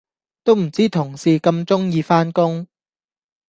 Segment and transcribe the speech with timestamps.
[0.43, 2.65] 都唔知同事咁鍾意返工